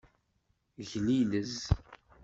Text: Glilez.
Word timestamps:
Glilez. 0.89 1.53